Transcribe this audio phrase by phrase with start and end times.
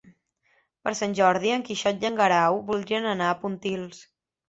[0.87, 4.07] Per Sant Jordi en Quixot i en Guerau voldrien anar a Pontils.